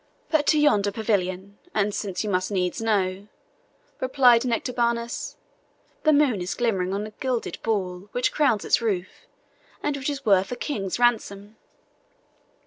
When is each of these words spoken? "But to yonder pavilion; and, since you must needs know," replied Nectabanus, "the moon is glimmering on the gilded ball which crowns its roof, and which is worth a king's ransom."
"But 0.31 0.47
to 0.47 0.59
yonder 0.59 0.91
pavilion; 0.91 1.59
and, 1.75 1.93
since 1.93 2.23
you 2.23 2.29
must 2.31 2.49
needs 2.51 2.81
know," 2.81 3.27
replied 3.99 4.43
Nectabanus, 4.45 5.35
"the 6.01 6.11
moon 6.11 6.41
is 6.41 6.55
glimmering 6.55 6.91
on 6.91 7.03
the 7.03 7.13
gilded 7.19 7.59
ball 7.61 8.09
which 8.11 8.31
crowns 8.31 8.65
its 8.65 8.81
roof, 8.81 9.27
and 9.83 9.95
which 9.95 10.09
is 10.09 10.25
worth 10.25 10.51
a 10.51 10.55
king's 10.55 10.97
ransom." 10.97 11.55